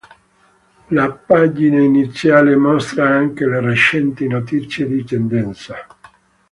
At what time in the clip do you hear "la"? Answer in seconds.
0.87-1.11